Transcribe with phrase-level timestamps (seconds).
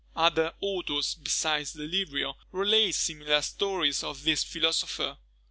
[0.15, 5.19] Other authors besides Delrio relate similar stories of this philosopher.